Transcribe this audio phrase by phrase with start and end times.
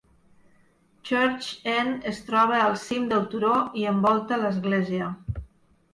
[1.09, 3.53] Church End es troba al cim del turó
[3.83, 5.15] i envolta l'església.